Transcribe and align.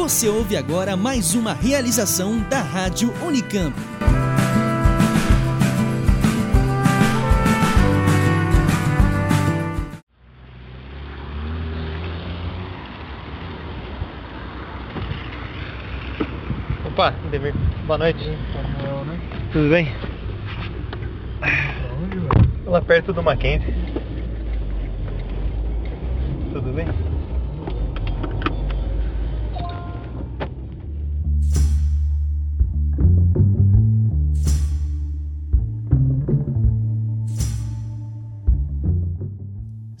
Você 0.00 0.30
ouve 0.30 0.56
agora 0.56 0.96
mais 0.96 1.34
uma 1.34 1.52
realização 1.52 2.40
da 2.48 2.62
Rádio 2.62 3.12
Unicamp. 3.22 3.76
Opa, 16.86 17.10
Demir. 17.30 17.54
Boa 17.86 17.98
noite. 17.98 18.24
Tudo 19.52 19.68
bem? 19.68 19.94
Lá 22.64 22.80
perto 22.80 23.12
do 23.12 23.22
Mackenzie. 23.22 23.74
Tudo 26.54 26.72
bem? 26.72 27.09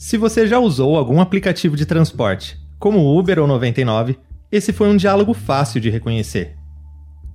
Se 0.00 0.16
você 0.16 0.46
já 0.46 0.58
usou 0.58 0.96
algum 0.96 1.20
aplicativo 1.20 1.76
de 1.76 1.84
transporte, 1.84 2.58
como 2.78 3.18
Uber 3.18 3.38
ou 3.38 3.46
99, 3.46 4.18
esse 4.50 4.72
foi 4.72 4.88
um 4.88 4.96
diálogo 4.96 5.34
fácil 5.34 5.78
de 5.78 5.90
reconhecer. 5.90 6.56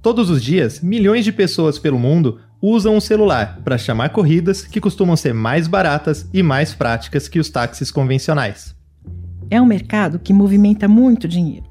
Todos 0.02 0.32
os 0.32 0.42
dias, 0.42 0.82
milhões 0.82 1.24
de 1.24 1.32
pessoas 1.32 1.78
pelo 1.78 2.00
mundo 2.00 2.40
usam 2.60 2.98
o 2.98 3.02
celular 3.02 3.62
para 3.64 3.78
chamar 3.78 4.10
corridas 4.10 4.64
que 4.66 4.82
costumam 4.82 5.16
ser 5.16 5.32
mais 5.32 5.68
baratas 5.68 6.28
e 6.34 6.42
mais 6.42 6.74
práticas 6.74 7.28
que 7.28 7.40
os 7.40 7.52
táxis 7.52 7.92
convencionais. 7.92 8.76
É 9.52 9.62
um 9.62 9.66
mercado 9.68 10.18
que 10.18 10.34
movimenta 10.34 10.88
muito 10.88 11.28
dinheiro. 11.28 11.68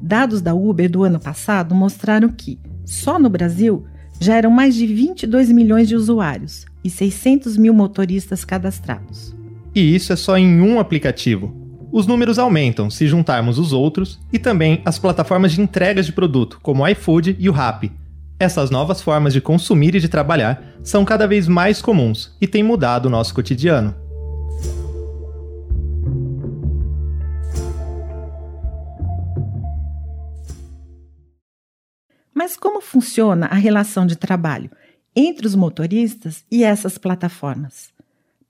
Dados 0.00 0.40
da 0.40 0.54
Uber 0.54 0.90
do 0.90 1.04
ano 1.04 1.20
passado 1.20 1.74
mostraram 1.74 2.30
que, 2.30 2.58
só 2.86 3.18
no 3.18 3.28
Brasil, 3.28 3.84
já 4.18 4.36
eram 4.36 4.50
mais 4.50 4.74
de 4.74 4.86
22 4.86 5.52
milhões 5.52 5.86
de 5.86 5.94
usuários 5.94 6.64
e 6.82 6.88
600 6.88 7.58
mil 7.58 7.74
motoristas 7.74 8.42
cadastrados. 8.42 9.38
E 9.74 9.94
isso 9.94 10.12
é 10.12 10.16
só 10.16 10.36
em 10.36 10.60
um 10.60 10.80
aplicativo. 10.80 11.54
Os 11.92 12.06
números 12.06 12.38
aumentam 12.38 12.88
se 12.88 13.06
juntarmos 13.06 13.58
os 13.58 13.72
outros 13.72 14.18
e 14.32 14.38
também 14.38 14.80
as 14.84 14.98
plataformas 14.98 15.52
de 15.52 15.60
entregas 15.60 16.06
de 16.06 16.12
produto, 16.12 16.58
como 16.62 16.82
o 16.82 16.88
iFood 16.88 17.36
e 17.38 17.48
o 17.48 17.52
Rappi. 17.52 17.92
Essas 18.38 18.70
novas 18.70 19.02
formas 19.02 19.32
de 19.32 19.40
consumir 19.40 19.94
e 19.94 20.00
de 20.00 20.08
trabalhar 20.08 20.62
são 20.82 21.04
cada 21.04 21.26
vez 21.26 21.46
mais 21.46 21.82
comuns 21.82 22.34
e 22.40 22.46
têm 22.46 22.62
mudado 22.62 23.06
o 23.06 23.10
nosso 23.10 23.34
cotidiano. 23.34 23.94
Mas 32.32 32.56
como 32.56 32.80
funciona 32.80 33.46
a 33.46 33.54
relação 33.54 34.06
de 34.06 34.16
trabalho 34.16 34.70
entre 35.14 35.46
os 35.46 35.54
motoristas 35.54 36.44
e 36.50 36.64
essas 36.64 36.96
plataformas? 36.96 37.92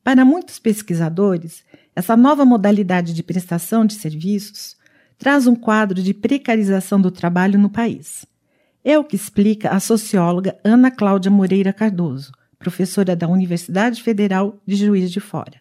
Para 0.02 0.24
muitos 0.24 0.58
pesquisadores, 0.58 1.64
essa 1.94 2.16
nova 2.16 2.44
modalidade 2.44 3.12
de 3.12 3.22
prestação 3.22 3.84
de 3.84 3.94
serviços 3.94 4.76
traz 5.18 5.46
um 5.46 5.54
quadro 5.54 6.02
de 6.02 6.14
precarização 6.14 7.00
do 7.00 7.10
trabalho 7.10 7.58
no 7.58 7.70
país. 7.70 8.24
É 8.82 8.98
o 8.98 9.04
que 9.04 9.14
explica 9.14 9.68
a 9.70 9.78
socióloga 9.78 10.58
Ana 10.64 10.90
Cláudia 10.90 11.30
Moreira 11.30 11.72
Cardoso, 11.72 12.32
professora 12.58 13.14
da 13.14 13.28
Universidade 13.28 14.02
Federal 14.02 14.58
de 14.66 14.76
Juiz 14.76 15.12
de 15.12 15.20
Fora. 15.20 15.60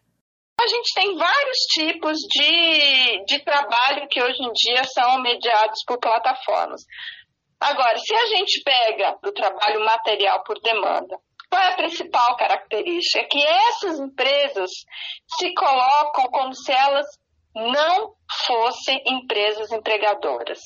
A 0.61 0.67
gente 0.67 0.93
tem 0.93 1.17
vários 1.17 1.57
tipos 1.73 2.17
de, 2.17 3.25
de 3.25 3.43
trabalho 3.43 4.07
que 4.09 4.21
hoje 4.21 4.41
em 4.41 4.51
dia 4.53 4.83
são 4.85 5.21
mediados 5.21 5.83
por 5.85 5.97
plataformas. 5.99 6.81
Agora, 7.59 7.97
se 7.97 8.13
a 8.13 8.25
gente 8.27 8.61
pega 8.63 9.17
do 9.21 9.33
trabalho 9.33 9.83
material 9.83 10.43
por 10.45 10.57
demanda, 10.61 11.17
qual 11.49 11.61
é 11.61 11.73
a 11.73 11.75
principal 11.75 12.35
característica? 12.37 13.19
É 13.19 13.27
que 13.27 13.43
essas 13.43 13.99
empresas 13.99 14.69
se 15.37 15.53
colocam 15.53 16.25
como 16.25 16.53
se 16.53 16.71
elas 16.71 17.05
não 17.55 18.13
fossem 18.45 19.01
empresas 19.07 19.71
empregadoras. 19.71 20.59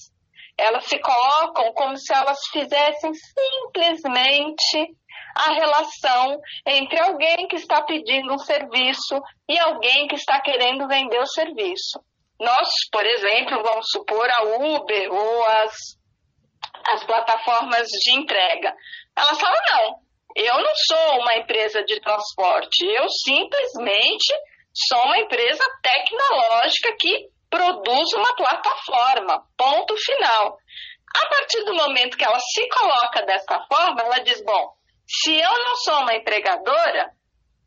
Elas 0.58 0.86
se 0.86 1.00
colocam 1.00 1.74
como 1.74 1.98
se 1.98 2.14
elas 2.14 2.40
fizessem 2.52 3.12
simplesmente 3.14 4.96
a 5.36 5.54
relação 5.54 6.40
entre 6.68 7.00
alguém 7.00 7.48
que 7.48 7.56
está 7.56 7.82
pedindo 7.82 8.34
um 8.34 8.38
serviço 8.38 9.20
e 9.50 9.58
alguém 9.58 10.08
que 10.08 10.16
está 10.16 10.40
querendo 10.42 10.88
vender 10.88 11.20
o 11.20 11.26
serviço. 11.26 12.00
Nós, 12.40 12.68
por 12.92 13.06
exemplo, 13.06 13.64
vamos 13.64 13.86
supor 13.90 14.30
a 14.30 14.44
Uber 14.44 15.12
ou 15.12 15.46
as, 15.46 15.74
as 16.90 17.04
plataformas 17.06 17.88
de 17.88 18.14
entrega. 18.14 18.76
Elas 19.16 19.40
falam, 19.40 19.62
não, 19.72 20.03
eu 20.36 20.58
não 20.62 20.72
sou 20.76 21.20
uma 21.20 21.36
empresa 21.36 21.84
de 21.84 22.00
transporte, 22.00 22.86
eu 22.86 23.08
simplesmente 23.10 24.34
sou 24.74 25.02
uma 25.04 25.20
empresa 25.20 25.64
tecnológica 25.82 26.96
que 27.00 27.30
produz 27.50 28.14
uma 28.14 28.36
plataforma. 28.36 29.44
Ponto 29.56 29.96
final. 29.98 30.58
A 31.16 31.28
partir 31.28 31.64
do 31.64 31.76
momento 31.76 32.18
que 32.18 32.26
ela 32.26 32.40
se 32.40 32.68
coloca 32.70 33.22
dessa 33.24 33.60
forma, 33.72 34.02
ela 34.02 34.20
diz: 34.20 34.44
bom, 34.44 34.74
se 35.08 35.36
eu 35.36 35.52
não 35.52 35.76
sou 35.76 36.00
uma 36.00 36.16
empregadora, 36.16 37.12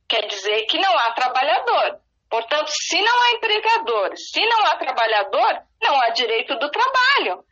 quer 0.08 0.26
dizer 0.26 0.66
que 0.66 0.78
não 0.78 0.98
há 0.98 1.12
trabalhador. 1.12 2.00
Portanto, 2.28 2.68
se 2.68 3.00
não 3.00 3.22
há 3.22 3.32
empregador, 3.32 4.16
se 4.16 4.44
não 4.44 4.66
há 4.66 4.76
trabalhador, 4.76 5.62
não 5.80 6.00
há 6.02 6.08
direito 6.10 6.58
do 6.58 6.68
trabalho. 6.70 7.44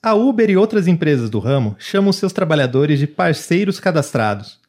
A 0.00 0.14
Uber 0.14 0.48
e 0.48 0.56
outras 0.56 0.86
empresas 0.86 1.28
do 1.28 1.40
ramo 1.40 1.74
chamam 1.76 2.12
seus 2.12 2.32
trabalhadores 2.32 3.00
de 3.00 3.06
parceiros 3.06 3.80
cadastrados. 3.80 4.60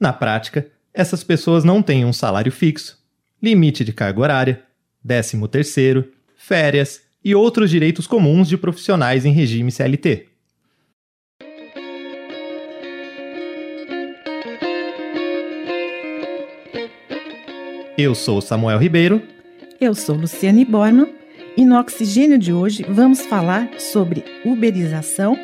Na 0.00 0.14
prática, 0.14 0.66
essas 0.94 1.22
pessoas 1.22 1.62
não 1.62 1.82
têm 1.82 2.06
um 2.06 2.12
salário 2.12 2.50
fixo, 2.50 2.98
limite 3.42 3.84
de 3.84 3.92
carga 3.92 4.20
horária, 4.20 4.62
décimo 5.04 5.46
terceiro, 5.46 6.10
férias 6.34 7.02
e 7.22 7.34
outros 7.34 7.68
direitos 7.68 8.06
comuns 8.06 8.48
de 8.48 8.56
profissionais 8.56 9.26
em 9.26 9.32
regime 9.32 9.70
CLT. 9.70 10.26
Eu 17.98 18.14
sou 18.14 18.40
Samuel 18.40 18.78
Ribeiro. 18.78 19.22
Eu 19.78 19.94
sou 19.94 20.16
Luciane 20.16 20.64
Borman 20.64 21.17
e 21.58 21.64
no 21.64 21.76
Oxigênio 21.76 22.38
de 22.38 22.52
hoje 22.52 22.86
vamos 22.88 23.20
falar 23.22 23.68
sobre 23.80 24.24
uberização, 24.44 25.36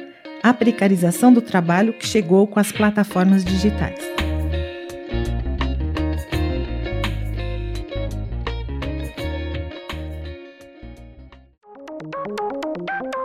a 0.44 0.54
precarização 0.54 1.32
do 1.32 1.42
trabalho 1.42 1.92
que 1.92 2.06
chegou 2.06 2.47
com 2.47 2.60
as 2.60 2.70
plataformas 2.70 3.44
digitais. 3.44 3.98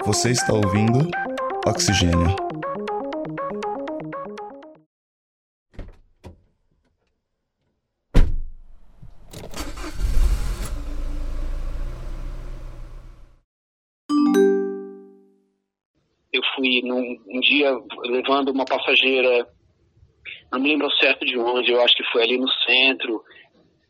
Você 0.03 0.31
está 0.31 0.51
ouvindo 0.51 1.07
Oxigênio. 1.67 2.35
Levando 18.09 18.49
uma 18.49 18.65
passageira, 18.65 19.47
não 20.51 20.59
me 20.59 20.69
lembro 20.69 20.91
certo 20.97 21.25
de 21.25 21.37
onde, 21.37 21.71
eu 21.71 21.81
acho 21.81 21.93
que 21.95 22.11
foi 22.11 22.23
ali 22.23 22.37
no 22.37 22.49
centro. 22.65 23.23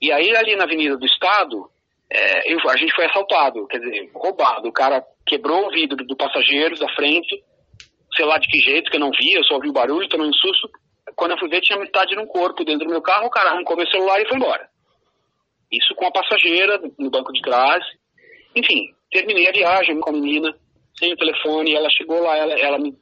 E 0.01 0.11
aí 0.11 0.35
ali 0.35 0.55
na 0.55 0.63
Avenida 0.63 0.97
do 0.97 1.05
Estado, 1.05 1.69
é, 2.11 2.53
eu, 2.53 2.57
a 2.69 2.77
gente 2.77 2.93
foi 2.95 3.05
assaltado, 3.05 3.67
quer 3.67 3.79
dizer, 3.79 4.09
roubado. 4.13 4.67
O 4.67 4.73
cara 4.73 5.03
quebrou 5.25 5.67
o 5.67 5.71
vidro 5.71 5.97
do 6.05 6.15
passageiro 6.15 6.77
da 6.77 6.89
frente, 6.93 7.43
sei 8.15 8.25
lá 8.25 8.37
de 8.37 8.47
que 8.47 8.59
jeito, 8.59 8.89
que 8.89 8.97
eu 8.97 9.01
não 9.01 9.11
vi, 9.11 9.33
eu 9.33 9.43
só 9.43 9.55
ouvi 9.55 9.69
o 9.69 9.73
barulho, 9.73 10.09
tomei 10.09 10.27
um 10.27 10.33
susto. 10.33 10.69
Quando 11.15 11.31
eu 11.31 11.39
fui 11.39 11.49
ver, 11.49 11.61
tinha 11.61 11.79
metade 11.79 12.15
de 12.15 12.19
um 12.19 12.27
corpo 12.27 12.63
dentro 12.63 12.85
do 12.85 12.91
meu 12.91 13.01
carro, 13.01 13.27
o 13.27 13.31
cara 13.31 13.51
arrancou 13.51 13.77
meu 13.77 13.87
celular 13.87 14.19
e 14.21 14.27
foi 14.27 14.37
embora. 14.37 14.69
Isso 15.71 15.93
com 15.95 16.05
a 16.05 16.11
passageira 16.11 16.81
no 16.97 17.11
banco 17.11 17.31
de 17.31 17.41
trás. 17.41 17.83
Enfim, 18.55 18.93
terminei 19.11 19.47
a 19.47 19.51
viagem 19.51 19.99
com 19.99 20.09
a 20.09 20.13
menina 20.13 20.53
sem 20.97 21.13
o 21.13 21.17
telefone, 21.17 21.73
ela 21.73 21.87
chegou 21.89 22.21
lá, 22.21 22.35
ela, 22.35 22.53
ela 22.59 22.77
me, 22.77 22.93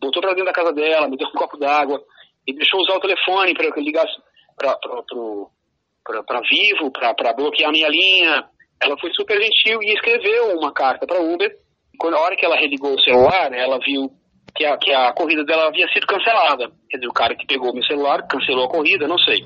botou 0.00 0.20
para 0.20 0.30
dentro 0.30 0.46
da 0.46 0.52
casa 0.52 0.72
dela, 0.72 1.08
me 1.08 1.16
deu 1.16 1.28
um 1.28 1.32
copo 1.32 1.56
d'água 1.56 2.00
e 2.46 2.54
deixou 2.54 2.80
usar 2.80 2.96
o 2.96 3.00
telefone 3.00 3.54
para 3.54 3.72
que 3.72 3.78
eu 3.78 3.84
ligasse 3.84 4.12
para 4.56 6.40
Vivo, 6.50 6.90
para 6.90 7.32
bloquear 7.34 7.68
a 7.68 7.72
minha 7.72 7.88
linha. 7.88 8.44
Ela 8.82 8.96
foi 8.98 9.10
super 9.14 9.40
gentil 9.40 9.82
e 9.82 9.92
escreveu 9.92 10.56
uma 10.56 10.72
carta 10.72 11.06
para 11.06 11.20
Uber. 11.20 11.50
Quando 11.98 12.14
a 12.14 12.20
hora 12.20 12.36
que 12.36 12.46
ela 12.46 12.56
religou 12.56 12.94
o 12.94 13.00
celular, 13.00 13.52
ela 13.52 13.78
viu 13.78 14.10
que 14.54 14.64
a, 14.64 14.76
que 14.78 14.92
a 14.92 15.12
corrida 15.12 15.44
dela 15.44 15.66
havia 15.66 15.86
sido 15.88 16.06
cancelada. 16.06 16.70
Quer 16.88 16.98
dizer, 16.98 17.08
o 17.08 17.12
cara 17.12 17.34
que 17.34 17.46
pegou 17.46 17.74
meu 17.74 17.84
celular 17.84 18.26
cancelou 18.28 18.66
a 18.66 18.70
corrida, 18.70 19.08
não 19.08 19.18
sei. 19.18 19.44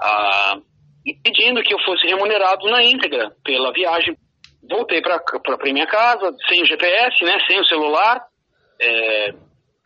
Ah, 0.00 0.58
e 1.04 1.14
pedindo 1.22 1.62
que 1.62 1.74
eu 1.74 1.78
fosse 1.80 2.06
remunerado 2.06 2.68
na 2.70 2.82
íntegra 2.82 3.32
pela 3.44 3.72
viagem 3.72 4.16
voltei 4.68 5.00
para 5.00 5.72
minha 5.72 5.86
casa, 5.86 6.34
sem 6.48 6.62
o 6.62 6.66
GPS, 6.66 7.24
né, 7.24 7.38
sem 7.46 7.60
o 7.60 7.66
celular, 7.66 8.20
é, 8.80 9.34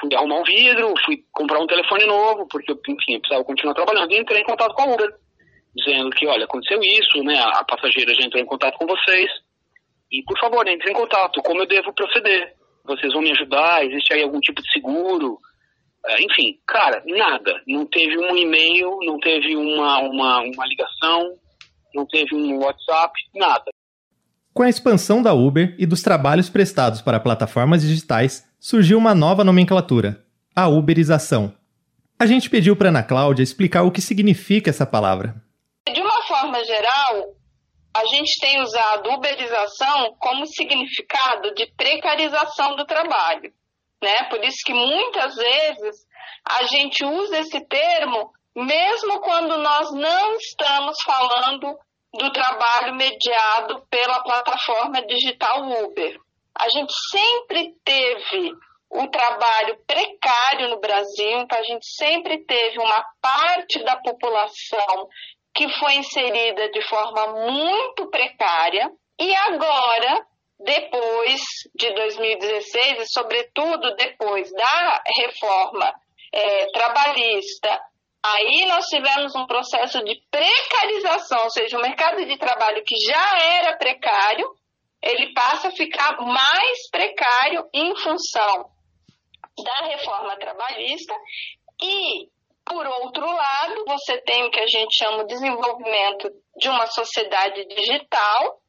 fui 0.00 0.14
arrumar 0.14 0.40
um 0.40 0.44
vidro, 0.44 0.94
fui 1.04 1.24
comprar 1.32 1.60
um 1.60 1.66
telefone 1.66 2.06
novo, 2.06 2.46
porque, 2.48 2.72
enfim, 2.72 3.14
eu 3.14 3.20
precisava 3.20 3.44
continuar 3.44 3.74
trabalhando, 3.74 4.12
e 4.12 4.18
entrei 4.18 4.40
em 4.40 4.44
contato 4.44 4.74
com 4.74 4.82
a 4.82 4.94
Uber, 4.94 5.10
dizendo 5.74 6.10
que, 6.10 6.26
olha, 6.26 6.44
aconteceu 6.44 6.80
isso, 6.82 7.22
né, 7.22 7.38
a, 7.38 7.64
passageira 7.64 8.14
já 8.14 8.26
entrou 8.26 8.42
em 8.42 8.46
contato 8.46 8.76
com 8.78 8.86
vocês, 8.86 9.30
e, 10.10 10.22
por 10.24 10.38
favor, 10.38 10.66
entre 10.66 10.90
em 10.90 10.94
contato, 10.94 11.40
como 11.42 11.60
eu 11.60 11.66
devo 11.66 11.92
proceder? 11.92 12.54
Vocês 12.84 13.12
vão 13.12 13.22
me 13.22 13.30
ajudar? 13.30 13.84
Existe 13.84 14.12
aí 14.12 14.22
algum 14.22 14.40
tipo 14.40 14.60
de 14.60 14.72
seguro? 14.72 15.38
É, 16.04 16.16
enfim, 16.20 16.58
cara, 16.66 17.02
nada. 17.06 17.62
Não 17.66 17.86
teve 17.86 18.18
um 18.18 18.36
e-mail, 18.36 18.98
não 19.02 19.20
teve 19.20 19.54
uma, 19.54 20.00
uma, 20.00 20.40
uma 20.40 20.66
ligação, 20.66 21.34
não 21.94 22.04
teve 22.06 22.34
um 22.34 22.58
WhatsApp, 22.58 23.12
nada. 23.36 23.70
Com 24.52 24.64
a 24.64 24.68
expansão 24.68 25.22
da 25.22 25.32
Uber 25.32 25.76
e 25.78 25.86
dos 25.86 26.02
trabalhos 26.02 26.50
prestados 26.50 27.00
para 27.00 27.20
plataformas 27.20 27.82
digitais, 27.82 28.49
surgiu 28.60 28.98
uma 28.98 29.14
nova 29.14 29.42
nomenclatura, 29.42 30.22
a 30.54 30.68
uberização. 30.68 31.54
A 32.18 32.26
gente 32.26 32.50
pediu 32.50 32.76
para 32.76 32.90
Ana 32.90 33.02
Cláudia 33.02 33.42
explicar 33.42 33.82
o 33.84 33.90
que 33.90 34.02
significa 34.02 34.68
essa 34.68 34.86
palavra. 34.86 35.34
De 35.90 35.98
uma 35.98 36.22
forma 36.28 36.62
geral, 36.62 37.34
a 37.96 38.04
gente 38.04 38.38
tem 38.38 38.60
usado 38.60 39.10
uberização 39.14 40.14
como 40.18 40.46
significado 40.46 41.54
de 41.54 41.72
precarização 41.74 42.76
do 42.76 42.84
trabalho. 42.84 43.50
Né? 44.02 44.24
Por 44.28 44.44
isso 44.44 44.58
que 44.64 44.74
muitas 44.74 45.34
vezes 45.34 45.96
a 46.46 46.64
gente 46.64 47.02
usa 47.02 47.38
esse 47.38 47.66
termo 47.66 48.30
mesmo 48.54 49.20
quando 49.20 49.56
nós 49.56 49.90
não 49.92 50.36
estamos 50.36 50.96
falando 51.02 51.78
do 52.12 52.32
trabalho 52.32 52.94
mediado 52.94 53.86
pela 53.88 54.22
plataforma 54.22 55.00
digital 55.06 55.62
Uber. 55.84 56.18
A 56.58 56.68
gente 56.68 56.92
sempre 57.10 57.74
teve 57.84 58.52
o 58.90 59.08
trabalho 59.08 59.78
precário 59.86 60.68
no 60.70 60.80
Brasil, 60.80 61.40
então 61.40 61.58
a 61.58 61.62
gente 61.62 61.86
sempre 61.96 62.44
teve 62.44 62.78
uma 62.78 63.04
parte 63.22 63.82
da 63.84 63.96
população 63.96 65.08
que 65.54 65.68
foi 65.78 65.94
inserida 65.94 66.70
de 66.70 66.82
forma 66.88 67.28
muito 67.46 68.08
precária. 68.10 68.90
E 69.18 69.34
agora, 69.34 70.26
depois 70.58 71.40
de 71.74 71.94
2016 71.94 73.00
e 73.00 73.12
sobretudo 73.12 73.94
depois 73.96 74.50
da 74.52 75.02
reforma 75.16 75.94
é, 76.32 76.66
trabalhista 76.72 77.80
Aí 78.22 78.66
nós 78.66 78.84
tivemos 78.84 79.34
um 79.34 79.46
processo 79.46 80.04
de 80.04 80.20
precarização, 80.30 81.44
ou 81.44 81.50
seja, 81.50 81.78
o 81.78 81.80
mercado 81.80 82.22
de 82.26 82.36
trabalho 82.36 82.82
que 82.84 82.94
já 82.96 83.38
era 83.38 83.78
precário, 83.78 84.46
ele 85.02 85.32
passa 85.32 85.68
a 85.68 85.72
ficar 85.72 86.20
mais 86.20 86.90
precário 86.90 87.68
em 87.72 87.94
função 87.96 88.70
da 89.62 89.86
reforma 89.86 90.38
trabalhista. 90.38 91.14
E, 91.82 92.28
por 92.64 92.86
outro 92.86 93.24
lado, 93.24 93.84
você 93.86 94.20
tem 94.22 94.44
o 94.44 94.50
que 94.50 94.60
a 94.60 94.66
gente 94.66 94.96
chama 94.96 95.24
de 95.24 95.34
desenvolvimento 95.34 96.30
de 96.56 96.68
uma 96.68 96.86
sociedade 96.86 97.66
digital, 97.66 98.60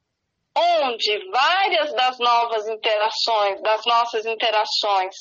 onde 0.56 1.30
várias 1.30 1.94
das 1.94 2.18
novas 2.20 2.68
interações, 2.68 3.62
das 3.62 3.86
nossas 3.86 4.26
interações, 4.26 5.16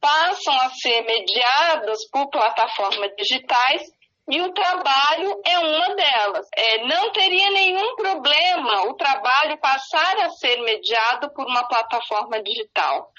passam 0.00 0.54
a 0.54 0.70
ser 0.70 1.02
mediadas 1.02 1.98
por 2.10 2.28
plataformas 2.30 3.10
digitais 3.16 3.82
e 4.30 4.40
o 4.40 4.52
trabalho 4.52 5.40
é 5.44 5.58
uma 5.58 5.94
delas. 5.94 6.46
É, 6.56 6.86
não 6.86 7.10
teria 7.12 7.50
nenhum 7.50 7.96
problema 7.96 8.82
o 8.86 8.94
trabalho 8.94 9.58
passar 9.60 10.16
a 10.20 10.30
ser 10.30 10.60
mediado 10.62 11.32
por 11.34 11.46
uma 11.46 11.66
plataforma 11.66 12.42
digital. 12.42 13.10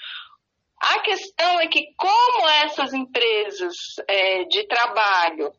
A 0.80 0.98
questão 1.00 1.60
é 1.60 1.68
que, 1.68 1.94
como 1.96 2.48
essas 2.64 2.92
empresas 2.92 3.74
é, 4.08 4.44
de 4.44 4.66
trabalho 4.66 5.52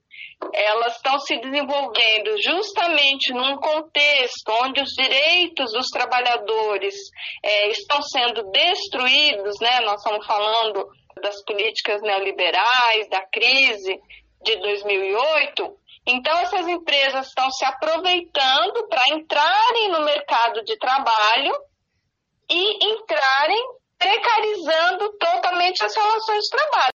elas 0.52 0.98
estão 0.98 1.18
se 1.20 1.38
desenvolvendo 1.40 2.36
justamente 2.44 3.32
num 3.32 3.56
contexto 3.58 4.50
onde 4.62 4.82
os 4.82 4.90
direitos 4.90 5.72
dos 5.72 5.88
trabalhadores 5.88 6.96
é, 7.42 7.70
estão 7.70 8.02
sendo 8.02 8.52
destruídos, 8.52 9.60
né? 9.62 9.80
Nós 9.86 10.02
estamos 10.02 10.26
falando 10.26 10.86
das 11.22 11.42
políticas 11.46 12.02
neoliberais, 12.02 13.08
da 13.10 13.22
crise 13.28 14.02
de 14.44 14.56
2008. 14.58 15.78
Então, 16.06 16.38
essas 16.40 16.68
empresas 16.68 17.28
estão 17.28 17.50
se 17.52 17.64
aproveitando 17.66 18.88
para 18.90 19.16
entrarem 19.16 19.92
no 19.92 20.04
mercado 20.04 20.64
de 20.64 20.78
trabalho 20.78 21.54
e 22.50 22.94
entrarem 22.94 23.64
precarizando 23.98 25.10
totalmente 25.18 25.84
as 25.84 25.96
relações 25.96 26.44
de 26.44 26.50
trabalho. 26.50 26.94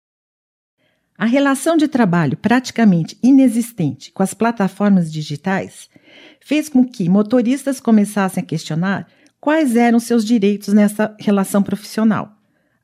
A 1.16 1.24
relação 1.24 1.76
de 1.76 1.88
trabalho 1.88 2.36
praticamente 2.36 3.18
inexistente 3.22 4.12
com 4.12 4.22
as 4.22 4.34
plataformas 4.34 5.10
digitais 5.10 5.88
fez 6.40 6.68
com 6.68 6.84
que 6.84 7.08
motoristas 7.08 7.80
começassem 7.80 8.42
a 8.42 8.46
questionar 8.46 9.08
quais 9.40 9.74
eram 9.74 9.98
seus 9.98 10.24
direitos 10.24 10.72
nessa 10.72 11.16
relação 11.18 11.62
profissional. 11.62 12.30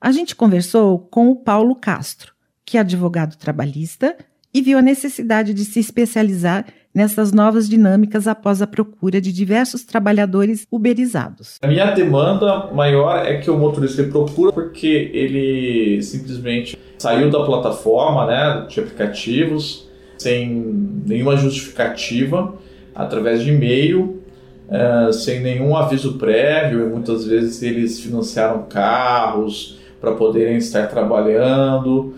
A 0.01 0.11
gente 0.11 0.35
conversou 0.35 0.99
com 0.99 1.31
o 1.31 1.37
Paulo 1.37 1.77
Castro, 1.77 2.35
que 2.65 2.77
é 2.77 2.81
advogado 2.81 3.37
trabalhista 3.37 4.17
e 4.55 4.63
viu 4.63 4.79
a 4.79 4.83
necessidade 4.83 5.53
de 5.53 5.65
se 5.65 5.81
especializar 5.81 6.65
nessas 6.95 7.33
novas 7.33 7.69
dinâmicas 7.69 8.29
após 8.29 8.63
a 8.63 8.69
procura 8.69 9.21
de 9.21 9.33
diversos 9.33 9.83
trabalhadores 9.83 10.65
uberizados. 10.71 11.59
A 11.61 11.67
minha 11.67 11.91
demanda 11.91 12.71
maior 12.73 13.27
é 13.27 13.39
que 13.39 13.51
o 13.51 13.59
motorista 13.59 14.05
procura 14.05 14.53
porque 14.53 15.11
ele 15.13 16.01
simplesmente 16.01 16.79
saiu 16.99 17.31
da 17.31 17.45
plataforma 17.45 18.27
né, 18.27 18.67
de 18.69 18.79
aplicativos 18.79 19.89
sem 20.17 20.49
nenhuma 21.05 21.37
justificativa, 21.37 22.55
através 22.95 23.43
de 23.43 23.51
e-mail, 23.51 24.23
é, 24.71 25.13
sem 25.13 25.41
nenhum 25.41 25.77
aviso 25.77 26.15
prévio, 26.15 26.87
e 26.87 26.89
muitas 26.89 27.27
vezes 27.27 27.63
eles 27.63 28.01
financiaram 28.01 28.63
carros, 28.63 29.79
para 30.05 30.13
poderem 30.13 30.59
estar 30.59 30.87
trabalhando. 30.89 32.15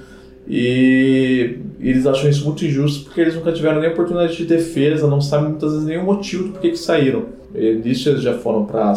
E 0.48 1.58
eles 1.81 2.06
acham 2.06 2.31
isso 2.31 2.44
muito 2.44 2.64
injusto 2.64 3.04
porque 3.04 3.20
eles 3.20 3.34
nunca 3.34 3.52
tiveram 3.52 3.81
nem 3.81 3.90
oportunidade 3.90 4.37
de 4.37 4.44
defesa, 4.44 5.06
não 5.08 5.20
sabem 5.20 5.50
muitas 5.50 5.72
vezes 5.72 5.87
nenhum 5.87 6.04
motivo 6.04 6.44
do 6.44 6.52
porquê 6.52 6.70
que 6.70 6.78
saíram. 6.78 7.25
Nisso 7.52 8.08
eles 8.08 8.22
já 8.22 8.38
foram 8.38 8.64
para 8.64 8.93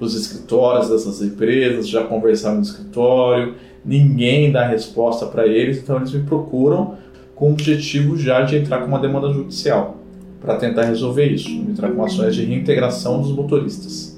os 0.00 0.14
escritórios 0.14 0.88
dessas 0.88 1.20
empresas, 1.20 1.88
já 1.88 2.04
conversaram 2.04 2.56
no 2.56 2.62
escritório, 2.62 3.54
ninguém 3.84 4.52
dá 4.52 4.66
resposta 4.66 5.26
para 5.26 5.46
eles, 5.46 5.78
então 5.78 5.96
eles 5.96 6.12
me 6.12 6.22
procuram 6.22 6.96
com 7.34 7.50
o 7.50 7.52
objetivo 7.52 8.16
já 8.16 8.42
de 8.42 8.56
entrar 8.56 8.78
com 8.78 8.86
uma 8.86 9.00
demanda 9.00 9.32
judicial 9.32 9.96
para 10.40 10.56
tentar 10.56 10.84
resolver 10.84 11.26
isso, 11.26 11.48
entrar 11.48 11.90
com 11.90 12.04
ações 12.04 12.36
de 12.36 12.44
reintegração 12.44 13.20
dos 13.20 13.32
motoristas. 13.32 14.13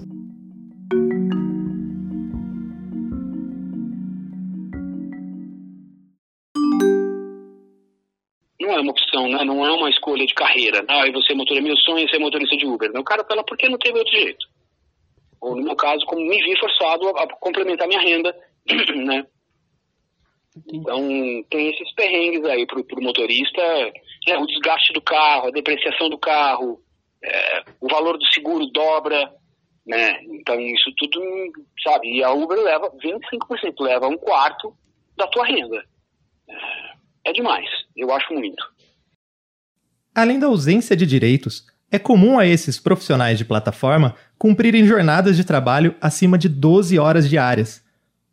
Né? 9.29 9.45
não 9.45 9.65
é 9.65 9.71
uma 9.73 9.91
escolha 9.91 10.25
de 10.27 10.35
carreira. 10.35 10.85
Ah, 10.89 11.07
e 11.07 11.13
você 11.13 11.33
é 11.33 11.37
motorista, 11.37 11.67
meu 11.67 11.77
sonho 11.79 12.05
é 12.05 12.09
ser 12.09 12.19
motorista 12.19 12.57
de 12.57 12.67
Uber. 12.67 12.91
O 12.95 13.05
cara 13.05 13.25
fala, 13.25 13.45
por 13.45 13.57
que 13.57 13.69
não 13.69 13.79
teve 13.79 13.99
outro 13.99 14.13
jeito? 14.13 14.47
Ou 15.41 15.57
no 15.57 15.63
meu 15.63 15.77
caso, 15.77 16.05
como 16.07 16.21
me 16.23 16.37
vi 16.43 16.59
forçado 16.59 17.09
a, 17.09 17.23
a 17.23 17.29
complementar 17.37 17.87
minha 17.87 18.01
renda, 18.01 18.35
né? 18.97 19.27
Então, 20.73 21.07
tem 21.51 21.71
esses 21.71 21.95
perrengues 21.95 22.45
aí 22.45 22.67
pro, 22.67 22.83
pro 22.85 23.03
motorista, 23.03 23.63
né? 24.27 24.39
o 24.39 24.47
desgaste 24.47 24.93
do 24.95 25.03
carro, 25.03 25.49
a 25.49 25.51
depreciação 25.51 26.09
do 26.09 26.19
carro, 26.19 26.81
é, 27.23 27.65
o 27.81 27.89
valor 27.89 28.17
do 28.17 28.27
seguro 28.33 28.67
dobra, 28.73 29.33
né? 29.87 30.19
Então, 30.23 30.59
isso 30.59 30.91
tudo, 30.97 31.21
sabe? 31.85 32.17
E 32.17 32.25
a 32.25 32.33
Uber 32.33 32.59
leva 32.59 32.91
25%, 32.91 33.75
leva 33.81 34.09
um 34.09 34.17
quarto 34.17 34.75
da 35.17 35.27
tua 35.27 35.47
renda. 35.47 35.85
É, 36.49 37.31
é 37.31 37.33
demais, 37.33 37.69
eu 37.97 38.11
acho 38.13 38.33
muito. 38.33 38.76
Além 40.17 40.39
da 40.39 40.47
ausência 40.47 40.97
de 40.97 41.05
direitos, 41.05 41.67
é 41.93 41.99
comum 41.99 42.39
a 42.39 42.47
esses 42.47 42.81
profissionais 42.81 43.37
de 43.37 43.45
plataforma 43.45 44.17
cumprirem 44.39 44.87
jornadas 44.87 45.37
de 45.37 45.45
trabalho 45.45 45.95
acima 46.01 46.39
de 46.39 46.49
12 46.49 46.99
horas 46.99 47.29
diárias. 47.29 47.85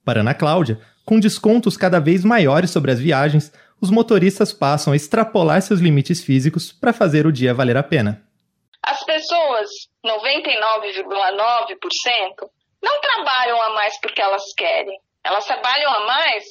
Para 0.05 0.21
Ana 0.21 0.33
Cláudia, 0.33 0.79
com 1.03 1.19
descontos 1.19 1.75
cada 1.75 1.99
vez 1.99 2.23
maiores 2.23 2.71
sobre 2.71 2.89
as 2.89 3.01
viagens, 3.01 3.51
os 3.81 3.91
motoristas 3.91 4.53
passam 4.53 4.93
a 4.93 4.95
extrapolar 4.95 5.61
seus 5.61 5.81
limites 5.81 6.23
físicos 6.23 6.71
para 6.71 6.93
fazer 6.93 7.27
o 7.27 7.33
dia 7.33 7.53
valer 7.53 7.75
a 7.75 7.83
pena. 7.83 8.23
As 8.81 9.03
pessoas, 9.03 9.69
99,9%, 10.05 12.49
não 12.81 13.01
trabalham 13.01 13.61
a 13.61 13.75
mais 13.75 13.99
porque 13.99 14.21
elas 14.21 14.53
querem. 14.55 14.97
Elas 15.21 15.45
trabalham 15.45 15.91
a 15.91 16.05
mais 16.05 16.45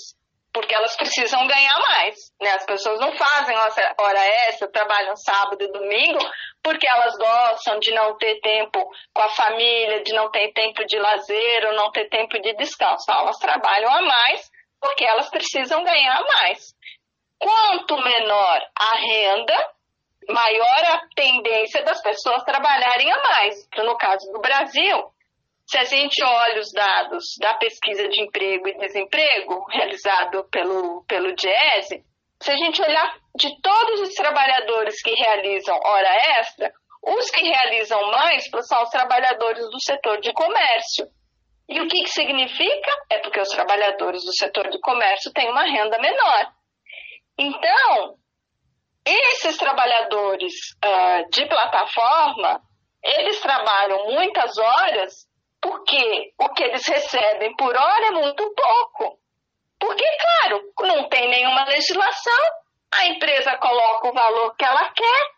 porque 0.53 0.75
elas 0.75 0.95
precisam 0.97 1.47
ganhar 1.47 1.79
mais, 1.81 2.15
né? 2.41 2.51
As 2.51 2.67
pessoas 2.67 3.01
não 3.01 3.13
fazem 3.13 3.57
hora 3.99 4.27
extra, 4.49 4.71
trabalham 4.71 5.17
sábado 5.17 5.63
e 5.63 5.73
domingo 5.73 6.19
porque 6.63 6.87
elas 6.87 7.17
gostam 7.17 7.79
de 7.79 7.93
não 7.93 8.17
ter 8.19 8.39
tempo 8.41 8.79
com 9.15 9.23
a 9.23 9.31
família, 9.31 10.03
de 10.03 10.13
não 10.13 10.31
ter 10.31 10.53
tempo 10.53 10.85
de 10.85 10.99
lazer 10.99 11.67
ou 11.67 11.75
não 11.75 11.91
ter 11.91 12.09
tempo 12.09 12.39
de 12.41 12.55
descanso. 12.57 13.05
Então, 13.05 13.23
elas 13.23 13.39
trabalham 13.39 13.91
a 13.91 14.03
mais 14.03 14.51
porque 14.81 15.05
elas 15.05 15.31
precisam 15.31 15.83
ganhar 15.83 16.23
mais. 16.23 16.75
Quanto 17.39 17.97
menor 17.97 18.63
a 18.79 18.97
renda, 18.99 19.71
maior 20.29 20.85
a 20.89 21.03
tendência 21.15 21.83
das 21.83 22.01
pessoas 22.03 22.45
trabalharem 22.45 23.11
a 23.11 23.23
mais. 23.23 23.69
No 23.79 23.97
caso 23.97 24.31
do 24.33 24.41
Brasil, 24.41 25.12
se 25.73 25.79
a 25.79 25.85
gente 25.85 26.23
olha 26.23 26.61
os 26.61 26.71
dados 26.71 27.25
da 27.41 27.55
pesquisa 27.55 28.07
de 28.07 28.21
emprego 28.21 28.69
e 28.69 28.77
desemprego 28.77 29.65
realizado 29.71 30.47
pelo, 30.51 31.03
pelo 31.05 31.35
DIESE, 31.35 32.05
se 32.43 32.51
a 32.51 32.57
gente 32.59 32.83
olhar 32.83 33.17
de 33.35 33.49
todos 33.63 34.01
os 34.03 34.13
trabalhadores 34.13 35.01
que 35.01 35.15
realizam 35.15 35.75
hora 35.83 36.15
extra, 36.41 36.71
os 37.03 37.31
que 37.31 37.41
realizam 37.41 38.11
mais 38.11 38.45
são 38.69 38.83
os 38.83 38.91
trabalhadores 38.91 39.65
do 39.71 39.81
setor 39.81 40.21
de 40.21 40.31
comércio. 40.35 41.07
E 41.67 41.81
o 41.81 41.89
que, 41.89 42.03
que 42.03 42.11
significa? 42.11 42.91
É 43.11 43.21
porque 43.21 43.41
os 43.41 43.49
trabalhadores 43.49 44.23
do 44.25 44.37
setor 44.37 44.69
de 44.69 44.79
comércio 44.79 45.33
têm 45.33 45.49
uma 45.51 45.65
renda 45.65 45.99
menor. 45.99 46.53
Então, 47.39 48.19
esses 49.07 49.57
trabalhadores 49.57 50.53
uh, 50.85 51.31
de 51.31 51.47
plataforma, 51.47 52.61
eles 53.03 53.41
trabalham 53.41 54.13
muitas 54.13 54.59
horas 54.59 55.32
porque 55.63 56.35
o 56.41 56.49
que 56.49 56.65
eles 56.65 56.85
recebem 56.87 57.55
por 57.57 57.75
hora 57.75 58.07
é 58.07 58.11
muito 58.11 58.53
pouco. 58.53 59.19
Porque, 59.79 60.05
claro, 60.19 60.63
não 60.81 61.09
tem 61.09 61.29
nenhuma 61.29 61.65
legislação, 61.65 62.43
a 62.93 63.07
empresa 63.07 63.57
coloca 63.59 64.09
o 64.09 64.13
valor 64.13 64.55
que 64.57 64.65
ela 64.65 64.93
quer. 64.93 65.31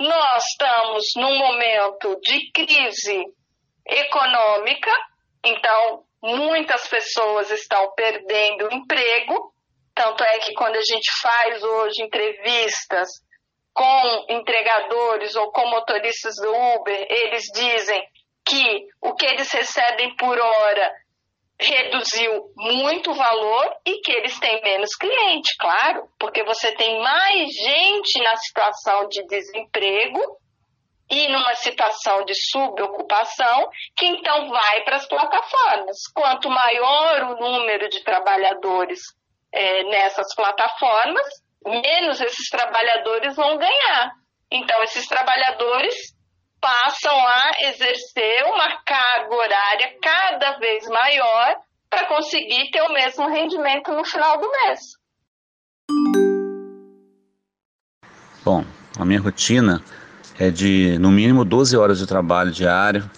Nós 0.00 0.44
estamos 0.44 1.04
num 1.16 1.38
momento 1.38 2.18
de 2.20 2.50
crise 2.52 3.24
econômica, 3.86 4.90
então 5.44 6.04
muitas 6.22 6.88
pessoas 6.88 7.50
estão 7.50 7.92
perdendo 7.94 8.72
emprego. 8.72 9.52
Tanto 9.94 10.24
é 10.24 10.38
que 10.38 10.52
quando 10.54 10.76
a 10.76 10.82
gente 10.82 11.10
faz 11.20 11.62
hoje 11.62 12.02
entrevistas 12.02 13.08
com 13.72 14.26
entregadores 14.28 15.34
ou 15.36 15.52
com 15.52 15.66
motoristas 15.66 16.34
do 16.36 16.50
Uber, 16.50 17.06
eles 17.08 17.44
dizem 17.52 18.02
que 18.50 18.88
o 19.00 19.14
que 19.14 19.24
eles 19.26 19.50
recebem 19.52 20.16
por 20.16 20.36
hora 20.36 20.92
reduziu 21.60 22.50
muito 22.56 23.12
o 23.12 23.14
valor 23.14 23.76
e 23.86 24.00
que 24.00 24.10
eles 24.10 24.38
têm 24.40 24.60
menos 24.62 24.90
cliente, 24.96 25.54
claro, 25.58 26.08
porque 26.18 26.42
você 26.42 26.72
tem 26.72 27.00
mais 27.00 27.48
gente 27.52 28.22
na 28.22 28.36
situação 28.36 29.06
de 29.08 29.24
desemprego 29.26 30.20
e 31.10 31.28
numa 31.28 31.54
situação 31.54 32.24
de 32.24 32.32
subocupação, 32.50 33.68
que 33.96 34.06
então 34.06 34.48
vai 34.48 34.82
para 34.84 34.96
as 34.96 35.06
plataformas. 35.06 35.96
Quanto 36.14 36.48
maior 36.48 37.22
o 37.24 37.40
número 37.40 37.88
de 37.88 38.02
trabalhadores 38.02 39.00
é, 39.52 39.84
nessas 39.84 40.34
plataformas, 40.34 41.26
menos 41.64 42.20
esses 42.20 42.48
trabalhadores 42.48 43.36
vão 43.36 43.58
ganhar. 43.58 44.12
Então, 44.50 44.82
esses 44.82 45.06
trabalhadores 45.06 45.94
passam 46.60 47.16
a 47.16 47.52
exercer 47.68 48.44
uma 48.44 48.82
carga 48.82 49.34
horária 49.34 49.98
cada 50.02 50.58
vez 50.58 50.86
maior 50.88 51.56
para 51.88 52.06
conseguir 52.06 52.70
ter 52.70 52.82
o 52.82 52.92
mesmo 52.92 53.28
rendimento 53.28 53.90
no 53.92 54.04
final 54.04 54.38
do 54.38 54.50
mês. 54.50 54.80
Bom, 58.44 58.64
a 58.98 59.04
minha 59.04 59.20
rotina 59.20 59.82
é 60.38 60.50
de 60.50 60.98
no 60.98 61.10
mínimo 61.10 61.44
12 61.44 61.76
horas 61.76 61.98
de 61.98 62.06
trabalho 62.06 62.50
diário. 62.50 63.10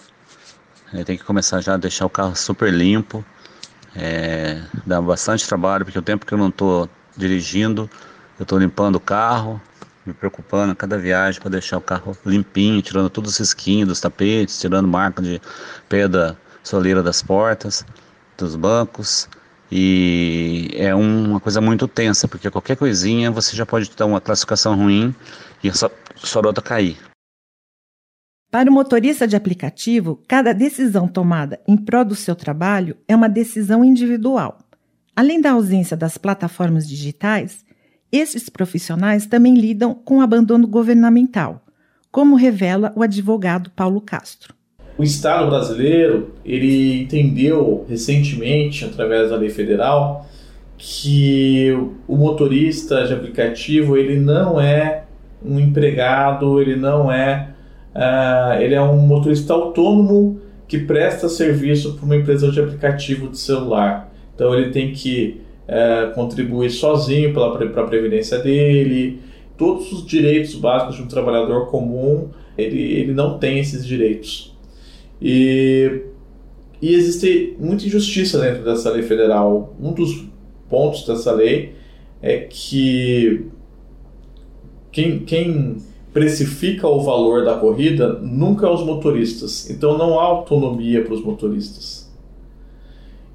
Tenho 1.05 1.17
que 1.17 1.23
começar 1.23 1.61
já 1.61 1.73
a 1.73 1.77
deixar 1.77 2.05
o 2.05 2.09
carro 2.09 2.35
super 2.35 2.71
limpo. 2.71 3.23
É, 3.95 4.61
dá 4.85 5.01
bastante 5.01 5.47
trabalho 5.47 5.85
porque 5.85 5.99
o 5.99 6.03
tempo 6.03 6.25
que 6.25 6.33
eu 6.33 6.37
não 6.37 6.49
estou 6.49 6.89
dirigindo, 7.15 7.89
eu 8.39 8.43
estou 8.43 8.57
limpando 8.57 8.95
o 8.95 8.99
carro, 8.99 9.61
me 10.05 10.13
preocupando 10.13 10.73
a 10.73 10.75
cada 10.75 10.97
viagem 10.97 11.41
para 11.41 11.51
deixar 11.51 11.77
o 11.77 11.81
carro 11.81 12.17
limpinho, 12.25 12.81
tirando 12.81 13.09
todos 13.09 13.31
os 13.31 13.37
risquinhos 13.37 13.87
dos 13.87 14.01
tapetes, 14.01 14.59
tirando 14.59 14.87
marca 14.87 15.21
de 15.21 15.41
pedra 15.87 16.37
soleira 16.63 17.01
das 17.01 17.21
portas, 17.21 17.85
dos 18.37 18.55
bancos. 18.55 19.29
E 19.71 20.69
é 20.75 20.93
uma 20.93 21.39
coisa 21.39 21.59
muito 21.59 21.87
tensa, 21.87 22.27
porque 22.27 22.49
qualquer 22.51 22.75
coisinha 22.75 23.31
você 23.31 23.55
já 23.55 23.65
pode 23.65 23.89
ter 23.89 24.03
uma 24.03 24.21
classificação 24.21 24.75
ruim 24.75 25.15
e 25.63 25.69
a 25.69 25.73
sorota 26.15 26.61
cair. 26.61 26.97
Para 28.51 28.69
o 28.69 28.73
motorista 28.73 29.27
de 29.27 29.35
aplicativo, 29.35 30.21
cada 30.27 30.53
decisão 30.53 31.07
tomada 31.07 31.59
em 31.67 31.75
prol 31.75 32.05
do 32.05 32.13
seu 32.13 32.35
trabalho 32.35 32.95
é 33.07 33.15
uma 33.15 33.27
decisão 33.27 33.83
individual. 33.83 34.59
Além 35.15 35.41
da 35.41 35.51
ausência 35.53 35.97
das 35.97 36.19
plataformas 36.19 36.87
digitais, 36.87 37.65
esses 38.13 38.47
profissionais 38.47 39.25
também 39.25 39.55
lidam 39.55 39.95
com 39.95 40.19
o 40.19 40.21
abandono 40.21 40.67
governamental, 40.67 41.65
como 42.11 42.35
revela 42.35 42.93
o 42.95 43.01
advogado 43.01 43.71
Paulo 43.75 43.99
Castro. 43.99 44.53
O 44.95 45.03
Estado 45.03 45.49
brasileiro 45.49 46.35
ele 46.45 47.01
entendeu 47.01 47.83
recentemente, 47.89 48.85
através 48.85 49.31
da 49.31 49.35
lei 49.35 49.49
federal, 49.49 50.27
que 50.77 51.71
o 52.07 52.15
motorista 52.15 53.07
de 53.07 53.13
aplicativo 53.13 53.97
ele 53.97 54.19
não 54.19 54.61
é 54.61 55.05
um 55.43 55.59
empregado, 55.59 56.61
ele 56.61 56.75
não 56.75 57.11
é, 57.11 57.49
uh, 57.95 58.61
ele 58.61 58.75
é 58.75 58.81
um 58.81 58.97
motorista 58.97 59.53
autônomo 59.53 60.39
que 60.67 60.77
presta 60.77 61.27
serviço 61.27 61.93
para 61.95 62.05
uma 62.05 62.15
empresa 62.15 62.51
de 62.51 62.59
aplicativo 62.59 63.29
de 63.29 63.39
celular. 63.39 64.11
Então 64.35 64.53
ele 64.53 64.69
tem 64.71 64.91
que 64.91 65.41
é, 65.67 66.11
contribuir 66.13 66.69
sozinho 66.69 67.33
para 67.33 67.81
a 67.81 67.87
previdência 67.87 68.39
dele, 68.39 69.19
todos 69.57 69.91
os 69.91 70.05
direitos 70.05 70.55
básicos 70.55 70.95
de 70.95 71.03
um 71.03 71.07
trabalhador 71.07 71.67
comum, 71.67 72.29
ele, 72.57 72.81
ele 72.81 73.13
não 73.13 73.37
tem 73.37 73.59
esses 73.59 73.85
direitos. 73.85 74.55
E, 75.21 76.01
e 76.81 76.93
existe 76.93 77.55
muita 77.59 77.85
injustiça 77.85 78.39
dentro 78.39 78.63
dessa 78.63 78.89
lei 78.89 79.03
federal. 79.03 79.73
Um 79.79 79.93
dos 79.93 80.25
pontos 80.69 81.05
dessa 81.05 81.31
lei 81.31 81.75
é 82.21 82.39
que 82.39 83.45
quem, 84.91 85.19
quem 85.19 85.77
precifica 86.13 86.87
o 86.87 87.01
valor 87.01 87.43
da 87.43 87.55
corrida 87.55 88.13
nunca 88.19 88.67
é 88.67 88.69
os 88.69 88.83
motoristas. 88.83 89.69
Então 89.69 89.97
não 89.97 90.19
há 90.19 90.23
autonomia 90.23 91.03
para 91.03 91.13
os 91.13 91.23
motoristas. 91.23 92.02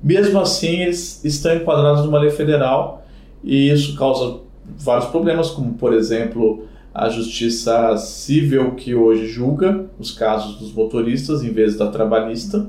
Mesmo 0.02 0.38
assim, 0.38 0.82
eles 0.82 1.24
estão 1.24 1.56
enquadrados 1.56 2.04
numa 2.04 2.18
lei 2.18 2.30
federal 2.30 3.04
e 3.42 3.70
isso 3.70 3.96
causa 3.96 4.40
vários 4.64 5.08
problemas, 5.10 5.50
como 5.50 5.74
por 5.74 5.92
exemplo 5.92 6.66
a 6.94 7.08
justiça 7.08 7.96
civil 7.96 8.72
que 8.74 8.94
hoje 8.94 9.26
julga 9.26 9.86
os 9.98 10.10
casos 10.10 10.56
dos 10.56 10.72
motoristas 10.72 11.42
em 11.44 11.50
vez 11.50 11.76
da 11.76 11.88
trabalhista. 11.88 12.68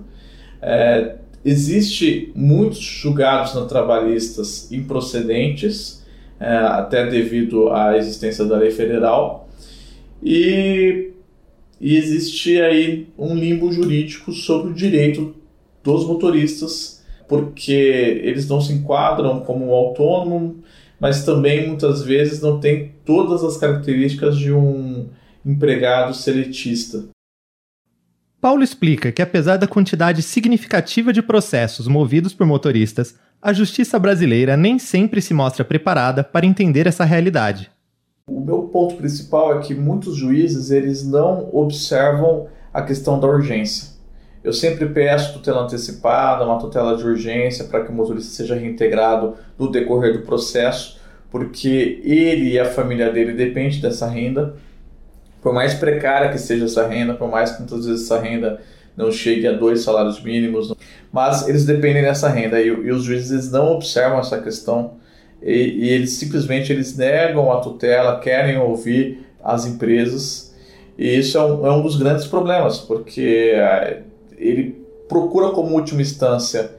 É, 0.61 1.15
existe 1.43 2.31
muitos 2.35 2.79
julgados 2.79 3.53
na 3.53 3.65
trabalhistas 3.65 4.71
improcedentes, 4.71 6.05
é, 6.39 6.55
até 6.55 7.07
devido 7.07 7.69
à 7.69 7.97
existência 7.97 8.45
da 8.45 8.57
lei 8.57 8.71
federal, 8.71 9.49
e, 10.21 11.11
e 11.79 11.95
existe 11.95 12.59
aí 12.61 13.07
um 13.17 13.35
limbo 13.35 13.71
jurídico 13.71 14.31
sobre 14.33 14.71
o 14.71 14.73
direito 14.73 15.33
dos 15.83 16.05
motoristas 16.05 16.98
porque 17.29 18.19
eles 18.23 18.49
não 18.49 18.59
se 18.59 18.73
enquadram 18.73 19.41
como 19.41 19.71
autônomo, 19.71 20.63
mas 20.99 21.23
também 21.23 21.67
muitas 21.67 22.01
vezes 22.01 22.41
não 22.41 22.59
têm 22.59 22.91
todas 23.05 23.43
as 23.43 23.55
características 23.55 24.35
de 24.35 24.51
um 24.51 25.07
empregado 25.45 26.13
seletista. 26.13 27.07
Paulo 28.41 28.63
explica 28.63 29.11
que, 29.11 29.21
apesar 29.21 29.57
da 29.57 29.67
quantidade 29.67 30.23
significativa 30.23 31.13
de 31.13 31.21
processos 31.21 31.87
movidos 31.87 32.33
por 32.33 32.47
motoristas, 32.47 33.15
a 33.41 33.53
justiça 33.53 33.99
brasileira 33.99 34.57
nem 34.57 34.79
sempre 34.79 35.21
se 35.21 35.33
mostra 35.33 35.63
preparada 35.63 36.23
para 36.23 36.45
entender 36.45 36.87
essa 36.87 37.05
realidade. 37.05 37.69
O 38.27 38.39
meu 38.39 38.63
ponto 38.63 38.95
principal 38.95 39.59
é 39.59 39.61
que 39.61 39.75
muitos 39.75 40.15
juízes 40.15 40.71
eles 40.71 41.05
não 41.05 41.49
observam 41.53 42.47
a 42.73 42.81
questão 42.81 43.19
da 43.19 43.27
urgência. 43.27 43.98
Eu 44.43 44.53
sempre 44.53 44.85
peço 44.87 45.33
tutela 45.33 45.63
antecipada, 45.63 46.45
uma 46.45 46.59
tutela 46.59 46.95
de 46.95 47.03
urgência 47.03 47.65
para 47.65 47.83
que 47.83 47.91
o 47.91 47.93
motorista 47.93 48.31
seja 48.31 48.55
reintegrado 48.55 49.35
no 49.57 49.69
decorrer 49.69 50.13
do 50.13 50.25
processo, 50.25 50.99
porque 51.29 52.01
ele 52.03 52.53
e 52.53 52.59
a 52.59 52.65
família 52.65 53.11
dele 53.11 53.33
dependem 53.33 53.79
dessa 53.81 54.07
renda. 54.07 54.55
Por 55.41 55.53
mais 55.53 55.73
precária 55.73 56.29
que 56.29 56.37
seja 56.37 56.65
essa 56.65 56.87
renda, 56.87 57.13
por 57.13 57.29
mais 57.29 57.51
que 57.51 57.59
muitas 57.59 57.85
vezes 57.85 58.05
essa 58.05 58.19
renda 58.19 58.61
não 58.95 59.11
chegue 59.11 59.47
a 59.47 59.51
dois 59.53 59.81
salários 59.81 60.21
mínimos, 60.21 60.73
mas 61.11 61.47
eles 61.47 61.65
dependem 61.65 62.01
dessa 62.01 62.29
renda 62.29 62.61
e, 62.61 62.67
e 62.67 62.91
os 62.91 63.03
juízes 63.03 63.51
não 63.51 63.73
observam 63.73 64.19
essa 64.19 64.41
questão 64.41 64.95
e, 65.41 65.53
e 65.53 65.89
eles 65.89 66.13
simplesmente 66.13 66.71
eles 66.71 66.95
negam 66.97 67.51
a 67.51 67.61
tutela, 67.61 68.19
querem 68.19 68.57
ouvir 68.57 69.25
as 69.43 69.65
empresas 69.65 70.53
E 70.97 71.17
isso 71.17 71.37
é 71.37 71.43
um, 71.45 71.65
é 71.65 71.71
um 71.71 71.81
dos 71.81 71.95
grandes 71.95 72.27
problemas, 72.27 72.79
porque 72.79 73.53
é, 73.55 74.01
ele 74.39 74.85
procura 75.07 75.51
como 75.51 75.75
última 75.75 76.01
instância 76.01 76.71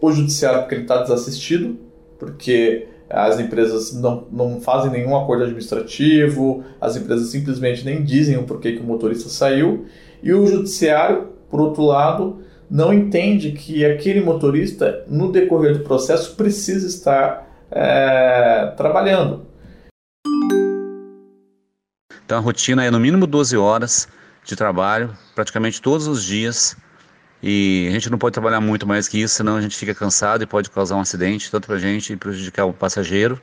o 0.00 0.10
judiciário 0.10 0.60
porque 0.60 0.74
ele 0.74 0.82
está 0.82 1.02
desassistido, 1.02 1.78
porque 2.18 2.88
as 3.08 3.38
empresas 3.38 3.92
não, 3.94 4.26
não 4.32 4.60
fazem 4.60 4.90
nenhum 4.90 5.16
acordo 5.16 5.44
administrativo, 5.44 6.64
as 6.80 6.96
empresas 6.96 7.28
simplesmente 7.28 7.84
nem 7.84 8.02
dizem 8.02 8.36
o 8.36 8.44
porquê 8.44 8.72
que 8.72 8.80
o 8.80 8.84
motorista 8.84 9.28
saiu, 9.28 9.86
e 10.22 10.32
o 10.32 10.46
judiciário, 10.46 11.28
por 11.48 11.60
outro 11.60 11.84
lado, 11.84 12.38
não 12.68 12.92
entende 12.92 13.52
que 13.52 13.84
aquele 13.84 14.20
motorista, 14.20 15.04
no 15.06 15.30
decorrer 15.30 15.76
do 15.76 15.84
processo, 15.84 16.34
precisa 16.34 16.86
estar 16.86 17.46
é, 17.70 18.72
trabalhando. 18.76 19.46
Então 22.24 22.38
a 22.38 22.40
rotina 22.40 22.84
é 22.84 22.90
no 22.90 22.98
mínimo 22.98 23.26
12 23.26 23.56
horas 23.56 24.08
de 24.44 24.56
trabalho, 24.56 25.16
praticamente 25.34 25.80
todos 25.80 26.06
os 26.06 26.24
dias. 26.24 26.76
E 27.42 27.86
a 27.88 27.92
gente 27.92 28.08
não 28.08 28.18
pode 28.18 28.34
trabalhar 28.34 28.60
muito 28.60 28.86
mais 28.86 29.08
que 29.08 29.20
isso, 29.20 29.34
senão 29.34 29.56
a 29.56 29.60
gente 29.60 29.76
fica 29.76 29.94
cansado 29.94 30.42
e 30.42 30.46
pode 30.46 30.70
causar 30.70 30.96
um 30.96 31.00
acidente, 31.00 31.50
tanto 31.50 31.66
para 31.66 31.76
a 31.76 31.78
gente 31.78 32.12
e 32.12 32.16
prejudicar 32.16 32.66
o 32.66 32.72
passageiro. 32.72 33.40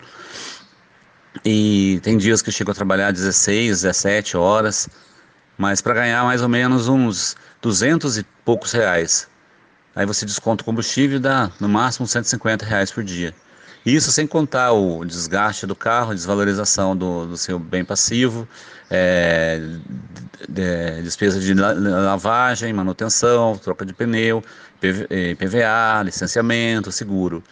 E 1.43 1.99
tem 2.01 2.17
dias 2.17 2.41
que 2.41 2.49
eu 2.49 2.53
chego 2.53 2.71
a 2.71 2.73
trabalhar 2.73 3.11
16, 3.11 3.81
17 3.81 4.37
horas, 4.37 4.89
mas 5.57 5.81
para 5.81 5.93
ganhar 5.93 6.23
mais 6.23 6.41
ou 6.41 6.49
menos 6.49 6.87
uns 6.87 7.35
200 7.61 8.17
e 8.17 8.25
poucos 8.45 8.71
reais. 8.71 9.27
Aí 9.95 10.05
você 10.05 10.25
desconta 10.25 10.61
o 10.61 10.65
combustível 10.65 11.17
e 11.17 11.19
dá 11.19 11.51
no 11.59 11.67
máximo 11.67 12.07
150 12.07 12.65
reais 12.65 12.91
por 12.91 13.03
dia. 13.03 13.33
Isso 13.85 14.11
sem 14.11 14.27
contar 14.27 14.73
o 14.73 15.05
desgaste 15.05 15.65
do 15.65 15.75
carro, 15.75 16.13
desvalorização 16.13 16.95
do, 16.95 17.25
do 17.25 17.37
seu 17.37 17.57
bem 17.57 17.85
passivo, 17.85 18.47
é, 18.89 19.61
de, 20.47 21.01
despesa 21.01 21.39
de 21.39 21.53
lavagem, 21.53 22.73
manutenção, 22.73 23.57
troca 23.57 23.85
de 23.85 23.93
pneu, 23.93 24.43
PVA, 24.79 26.03
licenciamento, 26.03 26.91
seguro. 26.91 27.43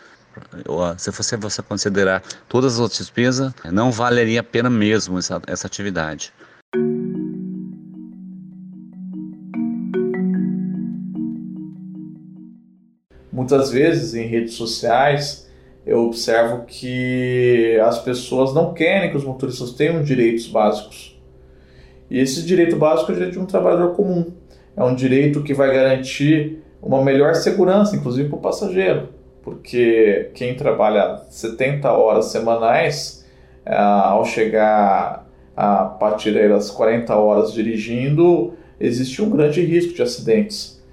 Se 0.98 1.10
você, 1.10 1.38
você 1.38 1.62
considerar 1.64 2.22
todas 2.48 2.74
as 2.74 2.80
outras 2.80 3.00
despesas, 3.00 3.54
não 3.72 3.92
valeria 3.92 4.42
a 4.42 4.44
pena 4.44 4.70
mesmo 4.70 5.18
essa, 5.18 5.42
essa 5.48 5.66
atividade. 5.66 6.32
Muitas 13.32 13.72
vezes 13.72 14.14
em 14.14 14.28
redes 14.28 14.56
sociais 14.56 15.47
eu 15.88 16.04
observo 16.04 16.66
que 16.68 17.80
as 17.82 17.98
pessoas 18.00 18.54
não 18.54 18.74
querem 18.74 19.10
que 19.10 19.16
os 19.16 19.24
motoristas 19.24 19.72
tenham 19.72 20.04
direitos 20.04 20.46
básicos. 20.46 21.18
E 22.12 22.20
esse 22.20 22.46
direito 22.46 22.76
básico 22.76 23.10
é 23.10 23.14
o 23.14 23.16
direito 23.16 23.34
de 23.34 23.40
um 23.40 23.46
trabalhador 23.46 23.96
comum. 23.96 24.26
É 24.76 24.84
um 24.84 24.94
direito 24.94 25.42
que 25.42 25.54
vai 25.54 25.74
garantir 25.74 26.62
uma 26.82 27.02
melhor 27.02 27.36
segurança, 27.36 27.96
inclusive 27.96 28.28
para 28.28 28.38
o 28.38 28.42
passageiro. 28.42 29.10
Porque 29.42 30.30
quem 30.34 30.56
trabalha 30.56 31.22
70 31.30 31.90
horas 31.90 32.26
semanais, 32.26 33.26
é, 33.66 33.74
ao 33.74 34.26
chegar 34.26 35.26
a 35.56 35.86
partir 35.86 36.34
das 36.50 36.70
40 36.70 37.16
horas 37.16 37.54
dirigindo, 37.54 38.54
existe 38.78 39.22
um 39.22 39.30
grande 39.30 39.62
risco 39.62 39.94
de 39.94 40.02
acidentes. 40.02 40.84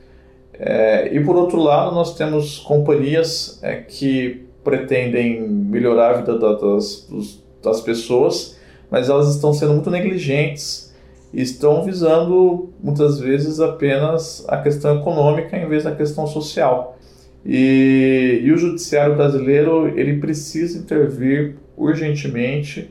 É, 0.52 1.12
e 1.12 1.18
por 1.24 1.34
outro 1.34 1.58
lado, 1.58 1.92
nós 1.92 2.16
temos 2.16 2.60
companhias 2.60 3.58
é, 3.60 3.74
que 3.74 4.43
pretendem 4.64 5.46
melhorar 5.48 6.10
a 6.10 6.12
vida 6.14 6.38
das, 6.38 7.08
das 7.62 7.80
pessoas, 7.82 8.56
mas 8.90 9.08
elas 9.08 9.34
estão 9.34 9.52
sendo 9.52 9.74
muito 9.74 9.90
negligentes 9.90 10.92
e 11.32 11.42
estão 11.42 11.84
visando 11.84 12.70
muitas 12.82 13.18
vezes 13.18 13.60
apenas 13.60 14.44
a 14.48 14.56
questão 14.56 14.98
econômica 14.98 15.56
em 15.56 15.68
vez 15.68 15.84
da 15.84 15.94
questão 15.94 16.26
social. 16.26 16.96
E, 17.44 18.40
e 18.42 18.52
o 18.52 18.56
judiciário 18.56 19.16
brasileiro 19.16 19.88
ele 19.98 20.18
precisa 20.18 20.78
intervir 20.78 21.56
urgentemente, 21.76 22.90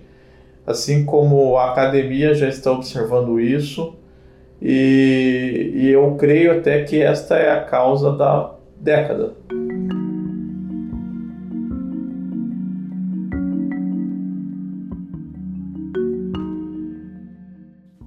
assim 0.67 1.05
como 1.05 1.57
a 1.57 1.71
academia 1.71 2.35
já 2.35 2.47
está 2.47 2.71
observando 2.71 3.39
isso. 3.39 3.95
E, 4.61 5.71
e 5.73 5.89
eu 5.89 6.15
creio 6.15 6.59
até 6.59 6.83
que 6.83 7.01
esta 7.01 7.35
é 7.35 7.51
a 7.51 7.61
causa 7.61 8.11
da 8.11 8.53
década. 8.77 9.33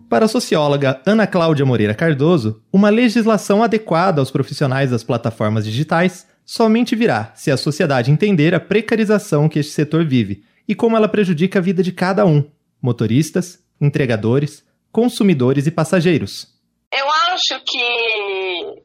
Para 0.08 0.26
a 0.26 0.28
socióloga 0.28 1.02
Ana 1.04 1.26
Cláudia 1.26 1.66
Moreira 1.66 1.92
Cardoso, 1.92 2.62
uma 2.72 2.90
legislação 2.90 3.60
adequada 3.60 4.20
aos 4.20 4.30
profissionais 4.30 4.92
das 4.92 5.02
plataformas 5.02 5.64
digitais 5.64 6.28
somente 6.44 6.94
virá 6.94 7.32
se 7.34 7.50
a 7.50 7.56
sociedade 7.56 8.12
entender 8.12 8.54
a 8.54 8.60
precarização 8.60 9.48
que 9.48 9.58
este 9.58 9.72
setor 9.72 10.04
vive 10.06 10.44
e 10.68 10.76
como 10.76 10.96
ela 10.96 11.08
prejudica 11.08 11.58
a 11.58 11.62
vida 11.62 11.82
de 11.82 11.90
cada 11.90 12.24
um: 12.24 12.48
motoristas, 12.80 13.58
entregadores, 13.80 14.64
consumidores 14.92 15.66
e 15.66 15.72
passageiros. 15.72 16.54
Eu 16.92 17.06
acho 17.32 17.64
que 17.66 18.84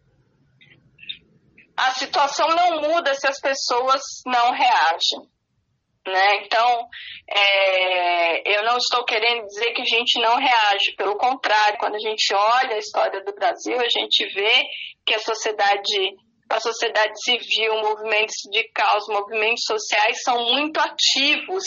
a 1.78 1.92
situação 1.92 2.48
não 2.50 2.82
muda 2.82 3.14
se 3.14 3.28
as 3.28 3.40
pessoas 3.40 4.02
não 4.26 4.52
reagem. 4.52 5.31
Né? 6.08 6.38
Então, 6.38 6.88
é, 7.30 8.58
eu 8.58 8.64
não 8.64 8.78
estou 8.78 9.06
querendo 9.06 9.46
dizer 9.46 9.72
que 9.74 9.84
a 9.84 9.86
gente 9.86 10.20
não 10.20 10.36
reage, 10.36 10.96
pelo 10.98 11.16
contrário, 11.16 11.78
quando 11.78 11.96
a 11.96 12.00
gente 12.00 12.34
olha 12.34 12.76
a 12.76 12.80
história 12.80 13.24
do 13.24 13.34
Brasil, 13.36 13.80
a 13.80 13.88
gente 13.88 14.26
vê 14.34 14.66
que 15.06 15.14
a 15.14 15.20
sociedade, 15.20 16.16
a 16.50 16.60
sociedade 16.60 17.14
civil, 17.24 17.76
movimentos 17.82 18.34
sindical, 18.42 18.98
os 18.98 19.08
movimentos 19.10 19.64
sociais 19.64 20.24
são 20.24 20.44
muito 20.44 20.80
ativos, 20.80 21.64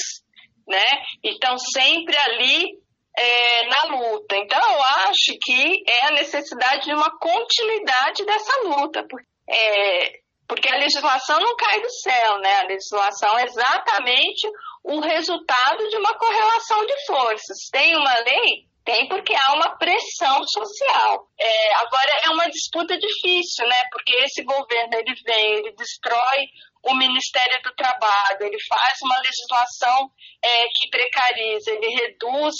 né? 0.66 0.84
Então, 1.22 1.56
sempre 1.56 2.16
ali 2.16 2.84
é, 3.16 3.66
na 3.68 3.96
luta. 3.96 4.36
Então, 4.36 4.60
eu 4.60 4.82
acho 5.08 5.38
que 5.40 5.84
é 5.88 6.06
a 6.06 6.12
necessidade 6.12 6.86
de 6.86 6.92
uma 6.92 7.16
continuidade 7.18 8.24
dessa 8.24 8.60
luta. 8.62 9.06
É, 9.48 10.23
porque 10.46 10.68
a 10.68 10.76
legislação 10.76 11.40
não 11.40 11.56
cai 11.56 11.80
do 11.80 11.90
céu, 11.90 12.38
né? 12.38 12.60
A 12.60 12.66
legislação 12.66 13.38
é 13.38 13.44
exatamente 13.44 14.48
o 14.82 15.00
resultado 15.00 15.88
de 15.88 15.96
uma 15.96 16.16
correlação 16.18 16.84
de 16.84 17.06
forças. 17.06 17.56
Tem 17.72 17.96
uma 17.96 18.14
lei? 18.20 18.68
Tem 18.84 19.08
porque 19.08 19.34
há 19.34 19.54
uma 19.54 19.76
pressão 19.78 20.42
social. 20.46 21.26
É, 21.40 21.74
agora 21.76 22.20
é 22.24 22.30
uma 22.30 22.50
disputa 22.50 22.96
difícil, 22.98 23.66
né? 23.66 23.82
Porque 23.90 24.14
esse 24.16 24.44
governo 24.44 24.92
ele 24.92 25.14
vem, 25.24 25.54
ele 25.54 25.72
destrói 25.72 26.46
o 26.82 26.94
Ministério 26.94 27.62
do 27.62 27.74
Trabalho, 27.74 28.42
ele 28.42 28.58
faz 28.68 28.98
uma 29.02 29.16
legislação 29.20 30.10
é, 30.42 30.66
que 30.66 30.90
precariza, 30.90 31.70
ele 31.70 31.88
reduz 31.94 32.54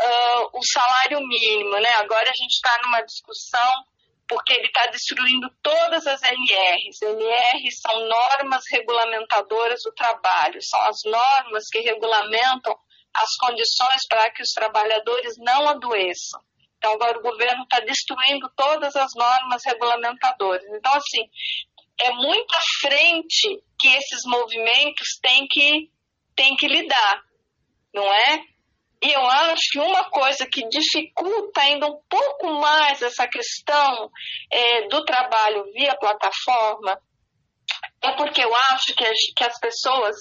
uh, 0.00 0.50
o 0.52 0.60
salário 0.72 1.18
mínimo, 1.26 1.72
né? 1.80 1.90
Agora 1.96 2.30
a 2.30 2.36
gente 2.40 2.52
está 2.52 2.78
numa 2.84 3.00
discussão 3.02 3.72
porque 4.28 4.52
ele 4.52 4.66
está 4.66 4.86
destruindo 4.86 5.50
todas 5.62 6.06
as 6.06 6.20
NRs. 6.22 7.02
NRs 7.02 7.80
são 7.80 8.08
normas 8.08 8.64
regulamentadoras 8.70 9.80
do 9.82 9.92
trabalho, 9.92 10.60
são 10.62 10.80
as 10.82 10.98
normas 11.04 11.64
que 11.70 11.80
regulamentam 11.80 12.74
as 13.14 13.36
condições 13.38 14.06
para 14.08 14.30
que 14.30 14.42
os 14.42 14.50
trabalhadores 14.50 15.34
não 15.38 15.68
adoeçam. 15.68 16.40
Então, 16.78 16.92
agora 16.92 17.18
o 17.18 17.22
governo 17.22 17.62
está 17.62 17.80
destruindo 17.80 18.50
todas 18.56 18.94
as 18.96 19.10
normas 19.14 19.62
regulamentadoras. 19.64 20.64
Então, 20.74 20.92
assim, 20.94 21.22
é 22.00 22.10
muita 22.10 22.58
frente 22.80 23.62
que 23.78 23.88
esses 23.88 24.20
movimentos 24.26 25.18
têm 25.22 25.46
que, 25.48 25.90
têm 26.34 26.56
que 26.56 26.66
lidar, 26.66 27.22
não 27.94 28.04
é? 28.12 28.53
E 29.04 29.12
eu 29.12 29.28
acho 29.28 29.62
que 29.70 29.78
uma 29.78 30.08
coisa 30.08 30.46
que 30.50 30.66
dificulta 30.66 31.60
ainda 31.60 31.86
um 31.86 32.00
pouco 32.08 32.54
mais 32.54 33.02
essa 33.02 33.28
questão 33.28 34.10
é, 34.50 34.88
do 34.88 35.04
trabalho 35.04 35.70
via 35.74 35.94
plataforma 35.98 36.98
é 38.02 38.12
porque 38.12 38.42
eu 38.42 38.54
acho 38.70 38.94
que 38.96 39.04
as, 39.04 39.18
que 39.36 39.44
as 39.44 39.58
pessoas, 39.58 40.16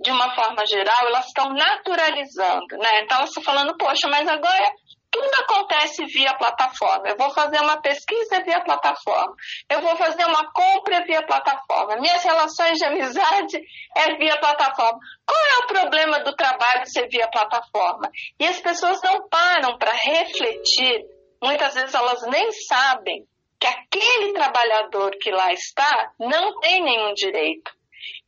de 0.00 0.10
uma 0.10 0.34
forma 0.34 0.64
geral, 0.66 1.06
elas 1.08 1.26
estão 1.26 1.52
naturalizando, 1.52 2.78
né? 2.78 3.00
Então, 3.02 3.26
você 3.26 3.42
falando, 3.42 3.76
poxa, 3.76 4.08
mas 4.08 4.26
agora 4.26 4.72
tudo 5.12 5.30
acontece 5.42 6.06
via 6.06 6.34
plataforma. 6.34 7.06
Eu 7.06 7.16
vou 7.18 7.30
fazer 7.34 7.60
uma 7.60 7.80
pesquisa 7.82 8.42
via 8.42 8.64
plataforma. 8.64 9.36
Eu 9.68 9.82
vou 9.82 9.94
fazer 9.96 10.24
uma 10.24 10.50
compra 10.50 11.04
via 11.04 11.24
plataforma. 11.24 12.00
Minhas 12.00 12.24
relações 12.24 12.78
de 12.78 12.84
amizade 12.86 13.58
é 13.94 14.16
via 14.16 14.40
plataforma. 14.40 14.98
Qual 15.26 15.38
é 15.38 15.64
o 15.64 15.66
problema 15.66 16.20
do 16.20 16.34
trabalho 16.34 16.86
ser 16.86 17.08
via 17.08 17.28
plataforma? 17.28 18.10
E 18.40 18.46
as 18.46 18.58
pessoas 18.60 19.02
não 19.02 19.28
param 19.28 19.76
para 19.76 19.92
refletir. 19.92 21.04
Muitas 21.42 21.74
vezes 21.74 21.94
elas 21.94 22.22
nem 22.22 22.50
sabem 22.50 23.26
que 23.60 23.66
aquele 23.66 24.32
trabalhador 24.32 25.10
que 25.20 25.30
lá 25.30 25.52
está 25.52 26.12
não 26.18 26.58
tem 26.60 26.82
nenhum 26.82 27.12
direito. 27.12 27.70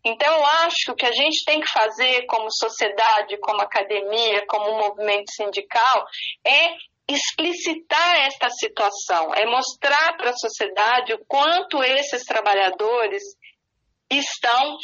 Então, 0.04 0.32
eu 0.32 0.46
acho 0.64 0.76
que 0.84 0.90
o 0.90 0.96
que 0.96 1.06
a 1.06 1.12
gente 1.12 1.44
tem 1.44 1.60
que 1.60 1.70
fazer 1.70 2.26
como 2.26 2.50
sociedade, 2.50 3.38
como 3.38 3.60
academia, 3.60 4.44
como 4.46 4.78
movimento 4.78 5.30
sindical, 5.32 6.06
é 6.46 6.74
explicitar 7.08 8.16
esta 8.26 8.48
situação, 8.50 9.34
é 9.34 9.44
mostrar 9.46 10.16
para 10.16 10.30
a 10.30 10.36
sociedade 10.36 11.12
o 11.12 11.24
quanto 11.26 11.82
esses 11.82 12.24
trabalhadores 12.24 13.22
estão 14.10 14.76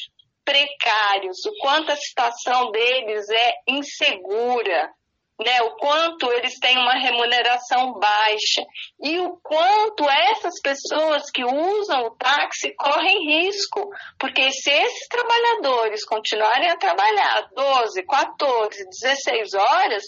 precários, 0.45 1.39
o 1.47 1.53
quanto 1.61 1.93
a 1.93 1.97
situação 1.97 2.71
deles 2.71 3.29
é 3.31 3.53
insegura, 3.69 4.91
né, 5.45 5.63
o 5.63 5.77
quanto 5.77 6.31
eles 6.33 6.59
têm 6.59 6.77
uma 6.77 6.99
remuneração 6.99 7.95
baixa 7.95 8.63
e 9.03 9.19
o 9.19 9.37
quanto 9.43 10.09
essas 10.09 10.61
pessoas 10.63 11.31
que 11.31 11.45
usam 11.45 12.07
o 12.07 12.17
táxi 12.17 12.75
correm 12.77 13.27
risco, 13.27 13.89
porque 14.19 14.51
se 14.53 14.71
esses 14.71 15.09
trabalhadores 15.09 16.05
continuarem 16.05 16.71
a 16.71 16.77
trabalhar 16.77 17.49
12, 17.55 18.03
14, 18.05 18.85
16 18.89 19.55
horas, 19.55 20.03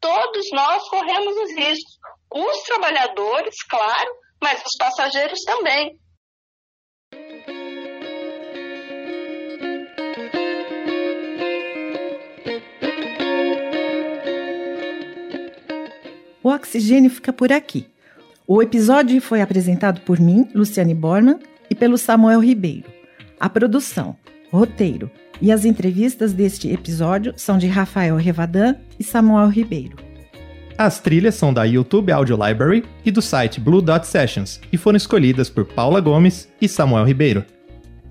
todos 0.00 0.46
nós 0.52 0.88
corremos 0.88 1.36
os 1.36 1.50
riscos. 1.54 1.98
Os 2.30 2.62
trabalhadores, 2.62 3.54
claro, 3.68 4.10
mas 4.42 4.62
os 4.64 4.76
passageiros 4.78 5.40
também. 5.44 5.98
O 16.48 16.50
Oxigênio 16.50 17.10
fica 17.10 17.30
por 17.30 17.52
aqui. 17.52 17.84
O 18.46 18.62
episódio 18.62 19.20
foi 19.20 19.42
apresentado 19.42 20.00
por 20.00 20.18
mim, 20.18 20.48
Luciane 20.54 20.94
Borman, 20.94 21.38
e 21.68 21.74
pelo 21.74 21.98
Samuel 21.98 22.40
Ribeiro. 22.40 22.86
A 23.38 23.50
produção, 23.50 24.16
roteiro 24.50 25.10
e 25.42 25.52
as 25.52 25.66
entrevistas 25.66 26.32
deste 26.32 26.72
episódio 26.72 27.34
são 27.36 27.58
de 27.58 27.66
Rafael 27.66 28.16
Revadan 28.16 28.76
e 28.98 29.04
Samuel 29.04 29.50
Ribeiro. 29.50 29.98
As 30.78 30.98
trilhas 30.98 31.34
são 31.34 31.52
da 31.52 31.64
YouTube 31.64 32.10
Audio 32.10 32.38
Library 32.42 32.82
e 33.04 33.10
do 33.10 33.20
site 33.20 33.60
Blue 33.60 33.82
Dot 33.82 34.06
Sessions 34.06 34.58
e 34.72 34.78
foram 34.78 34.96
escolhidas 34.96 35.50
por 35.50 35.66
Paula 35.66 36.00
Gomes 36.00 36.48
e 36.62 36.66
Samuel 36.66 37.04
Ribeiro. 37.04 37.44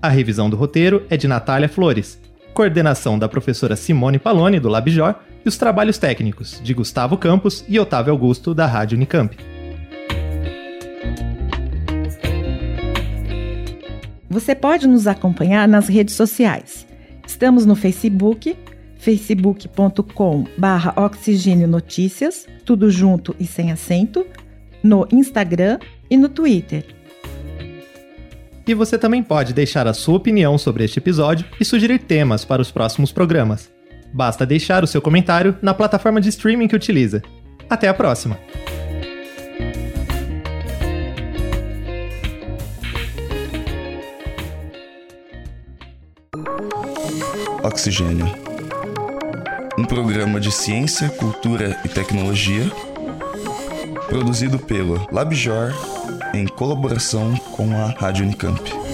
A 0.00 0.08
revisão 0.08 0.48
do 0.48 0.56
roteiro 0.56 1.04
é 1.10 1.16
de 1.16 1.26
Natália 1.26 1.68
Flores, 1.68 2.20
coordenação 2.54 3.18
da 3.18 3.28
professora 3.28 3.74
Simone 3.74 4.16
Paloni, 4.16 4.60
do 4.60 4.68
Labjor, 4.68 5.16
e 5.48 5.50
os 5.50 5.56
trabalhos 5.56 5.96
técnicos 5.96 6.60
de 6.62 6.74
Gustavo 6.74 7.16
Campos 7.16 7.64
e 7.66 7.80
Otávio 7.80 8.12
Augusto, 8.12 8.54
da 8.54 8.66
Rádio 8.66 8.96
Unicamp. 8.96 9.34
Você 14.28 14.54
pode 14.54 14.86
nos 14.86 15.06
acompanhar 15.06 15.66
nas 15.66 15.88
redes 15.88 16.14
sociais. 16.14 16.86
Estamos 17.26 17.64
no 17.64 17.74
Facebook, 17.74 18.54
facebook.com 18.98 20.44
barra 20.58 20.92
Oxigênio 21.02 21.66
Notícias, 21.66 22.46
tudo 22.66 22.90
junto 22.90 23.34
e 23.40 23.46
sem 23.46 23.72
acento, 23.72 24.26
no 24.82 25.08
Instagram 25.10 25.78
e 26.10 26.18
no 26.18 26.28
Twitter. 26.28 26.84
E 28.66 28.74
você 28.74 28.98
também 28.98 29.22
pode 29.22 29.54
deixar 29.54 29.86
a 29.86 29.94
sua 29.94 30.16
opinião 30.16 30.58
sobre 30.58 30.84
este 30.84 30.98
episódio 30.98 31.46
e 31.58 31.64
sugerir 31.64 32.00
temas 32.00 32.44
para 32.44 32.60
os 32.60 32.70
próximos 32.70 33.10
programas. 33.10 33.77
Basta 34.12 34.46
deixar 34.46 34.82
o 34.82 34.86
seu 34.86 35.00
comentário 35.00 35.56
na 35.60 35.74
plataforma 35.74 36.20
de 36.20 36.28
streaming 36.28 36.68
que 36.68 36.76
utiliza. 36.76 37.22
Até 37.68 37.88
a 37.88 37.94
próxima! 37.94 38.38
Oxigênio. 47.62 48.26
Um 49.78 49.84
programa 49.84 50.40
de 50.40 50.50
ciência, 50.50 51.08
cultura 51.10 51.78
e 51.84 51.88
tecnologia 51.88 52.64
produzido 54.08 54.58
pelo 54.58 55.06
LabJor 55.12 55.72
em 56.34 56.46
colaboração 56.46 57.36
com 57.52 57.70
a 57.76 57.90
Rádio 57.90 58.24
Unicamp. 58.24 58.87